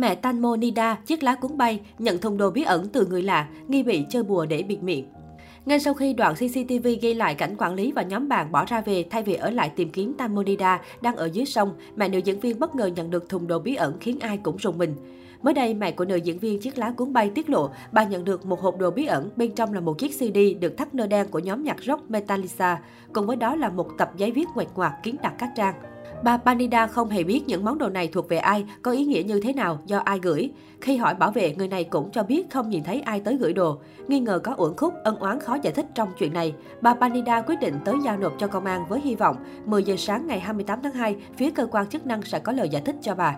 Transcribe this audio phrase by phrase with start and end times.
[0.00, 3.48] Mẹ Tanmo Nida chiếc lá cuốn bay, nhận thùng đồ bí ẩn từ người lạ,
[3.68, 5.06] nghi bị chơi bùa để bịt miệng.
[5.66, 8.80] Ngay sau khi đoạn CCTV ghi lại cảnh quản lý và nhóm bạn bỏ ra
[8.80, 12.40] về thay vì ở lại tìm kiếm Tamonida đang ở dưới sông, mẹ nữ diễn
[12.40, 14.94] viên bất ngờ nhận được thùng đồ bí ẩn khiến ai cũng rùng mình.
[15.42, 18.24] Mới đây, mẹ của nữ diễn viên chiếc lá cuốn bay tiết lộ bà nhận
[18.24, 21.06] được một hộp đồ bí ẩn, bên trong là một chiếc CD được thắt nơ
[21.06, 22.78] đen của nhóm nhạc rock Metallica,
[23.12, 25.74] cùng với đó là một tập giấy viết ngoạch ngoạc kiến đặt các trang.
[26.22, 29.22] Bà Panida không hề biết những món đồ này thuộc về ai, có ý nghĩa
[29.22, 30.50] như thế nào, do ai gửi.
[30.80, 33.52] Khi hỏi bảo vệ, người này cũng cho biết không nhìn thấy ai tới gửi
[33.52, 33.78] đồ.
[34.08, 36.54] Nghi ngờ có uẩn khúc, ân oán khó giải thích trong chuyện này.
[36.80, 39.96] Bà Panida quyết định tới giao nộp cho công an với hy vọng 10 giờ
[39.98, 42.96] sáng ngày 28 tháng 2, phía cơ quan chức năng sẽ có lời giải thích
[43.02, 43.36] cho bà.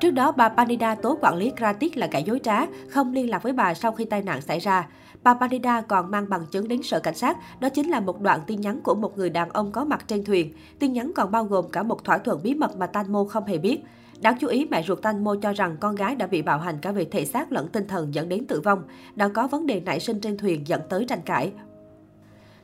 [0.00, 3.42] Trước đó, bà Panida tố quản lý Kratik là kẻ dối trá, không liên lạc
[3.42, 4.88] với bà sau khi tai nạn xảy ra.
[5.22, 8.40] Bà Panida còn mang bằng chứng đến sở cảnh sát, đó chính là một đoạn
[8.46, 10.52] tin nhắn của một người đàn ông có mặt trên thuyền.
[10.78, 13.58] Tin nhắn còn bao gồm cả một thỏa thuận bí mật mà Tanmo không hề
[13.58, 13.80] biết.
[14.20, 16.92] Đáng chú ý, mẹ ruột Tanmo cho rằng con gái đã bị bạo hành cả
[16.92, 18.82] về thể xác lẫn tinh thần dẫn đến tử vong.
[19.14, 21.52] Đã có vấn đề nảy sinh trên thuyền dẫn tới tranh cãi.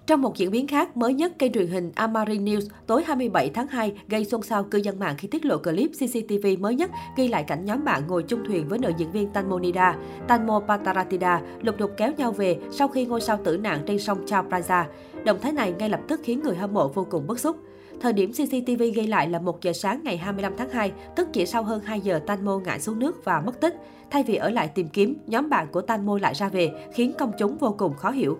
[0.06, 3.66] Trong một diễn biến khác, mới nhất, kênh truyền hình Amari News tối 27 tháng
[3.66, 7.28] 2 gây xôn xao cư dân mạng khi tiết lộ clip CCTV mới nhất ghi
[7.28, 9.96] lại cảnh nhóm bạn ngồi chung thuyền với nữ diễn viên Tanmonida,
[10.28, 14.18] Tanmo Pataratida lục đục kéo nhau về sau khi ngôi sao tử nạn trên sông
[14.26, 14.88] Chao Phraya.
[15.24, 17.56] Động thái này ngay lập tức khiến người hâm mộ vô cùng bức xúc.
[18.00, 21.46] Thời điểm CCTV ghi lại là 1 giờ sáng ngày 25 tháng 2, tức chỉ
[21.46, 23.76] sau hơn 2 giờ Tanmo ngã xuống nước và mất tích.
[24.10, 27.32] Thay vì ở lại tìm kiếm, nhóm bạn của Tanmo lại ra về, khiến công
[27.38, 28.38] chúng vô cùng khó hiểu.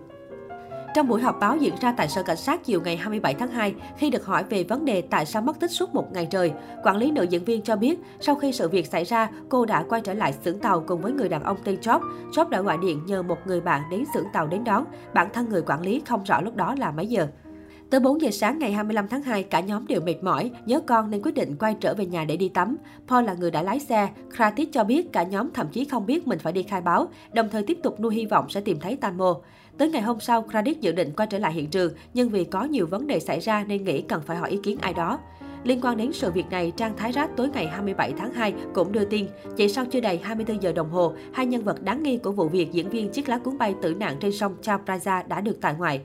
[0.95, 3.75] Trong buổi họp báo diễn ra tại Sở Cảnh sát chiều ngày 27 tháng 2,
[3.97, 6.53] khi được hỏi về vấn đề tại sao mất tích suốt một ngày trời,
[6.85, 9.85] quản lý nữ diễn viên cho biết, sau khi sự việc xảy ra, cô đã
[9.89, 12.01] quay trở lại xưởng tàu cùng với người đàn ông tên Job.
[12.33, 14.85] Job đã gọi điện nhờ một người bạn đến xưởng tàu đến đón,
[15.15, 17.29] bản thân người quản lý không rõ lúc đó là mấy giờ.
[17.91, 21.11] Tới 4 giờ sáng ngày 25 tháng 2, cả nhóm đều mệt mỏi, nhớ con
[21.11, 22.77] nên quyết định quay trở về nhà để đi tắm.
[23.09, 24.09] Paul là người đã lái xe.
[24.37, 27.49] Kratis cho biết cả nhóm thậm chí không biết mình phải đi khai báo, đồng
[27.49, 29.37] thời tiếp tục nuôi hy vọng sẽ tìm thấy Tanmo.
[29.79, 32.65] Tới ngày hôm sau, Kratis dự định quay trở lại hiện trường, nhưng vì có
[32.65, 35.19] nhiều vấn đề xảy ra nên nghĩ cần phải hỏi ý kiến ai đó.
[35.65, 38.93] Liên quan đến sự việc này, trang Thái Rát tối ngày 27 tháng 2 cũng
[38.93, 39.27] đưa tin,
[39.57, 42.49] chỉ sau chưa đầy 24 giờ đồng hồ, hai nhân vật đáng nghi của vụ
[42.49, 45.59] việc diễn viên chiếc lá cuốn bay tử nạn trên sông Chao Phraya đã được
[45.61, 46.01] tại ngoại.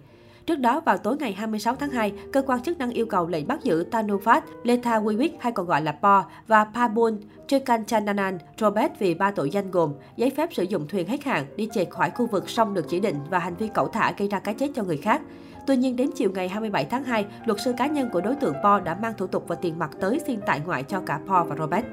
[0.50, 3.48] Trước đó, vào tối ngày 26 tháng 2, cơ quan chức năng yêu cầu lệnh
[3.48, 9.14] bắt giữ Tanufat Letha Wiwik hay còn gọi là Po và Pabun Chekanchandanan Robert vì
[9.14, 12.28] ba tội danh gồm giấy phép sử dụng thuyền hết hạn, đi chệch khỏi khu
[12.28, 14.84] vực sông được chỉ định và hành vi cẩu thả gây ra cái chết cho
[14.84, 15.22] người khác.
[15.68, 18.56] Tuy nhiên, đến chiều ngày 27 tháng 2, luật sư cá nhân của đối tượng
[18.64, 21.44] Po đã mang thủ tục và tiền mặt tới xin tại ngoại cho cả Po
[21.44, 21.86] và Robert.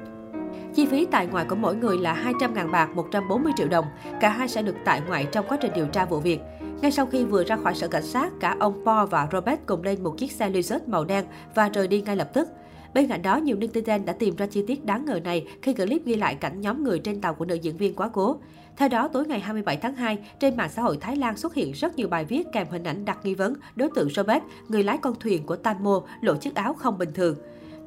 [0.75, 3.85] Chi phí tại ngoại của mỗi người là 200.000 bạc, 140 triệu đồng.
[4.19, 6.39] Cả hai sẽ được tại ngoại trong quá trình điều tra vụ việc.
[6.81, 9.83] Ngay sau khi vừa ra khỏi sở cảnh sát, cả ông Paul và Robert cùng
[9.83, 12.49] lên một chiếc xe Lexus màu đen và rời đi ngay lập tức.
[12.93, 16.05] Bên cạnh đó, nhiều netizen đã tìm ra chi tiết đáng ngờ này khi clip
[16.05, 18.39] ghi lại cảnh nhóm người trên tàu của nữ diễn viên quá cố.
[18.77, 21.71] Theo đó, tối ngày 27 tháng 2, trên mạng xã hội Thái Lan xuất hiện
[21.71, 24.97] rất nhiều bài viết kèm hình ảnh đặt nghi vấn đối tượng Robert, người lái
[24.97, 27.35] con thuyền của Tanmo, lộ chiếc áo không bình thường.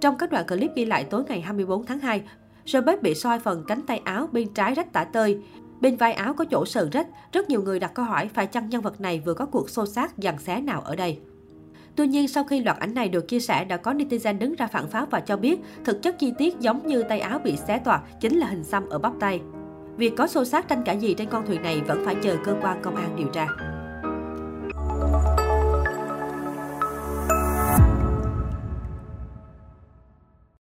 [0.00, 2.22] Trong các đoạn clip ghi lại tối ngày 24 tháng 2,
[2.66, 5.38] Robert bị soi phần cánh tay áo bên trái rách tả tơi.
[5.80, 8.68] Bên vai áo có chỗ sờ rách, rất nhiều người đặt câu hỏi phải chăng
[8.68, 11.18] nhân vật này vừa có cuộc xô xát giằng xé nào ở đây.
[11.96, 14.66] Tuy nhiên, sau khi loạt ảnh này được chia sẻ, đã có netizen đứng ra
[14.66, 17.78] phản pháo và cho biết thực chất chi tiết giống như tay áo bị xé
[17.78, 19.40] toạc chính là hình xăm ở bắp tay.
[19.96, 22.56] Việc có xô xát tranh cãi gì trên con thuyền này vẫn phải chờ cơ
[22.62, 23.46] quan công an điều tra.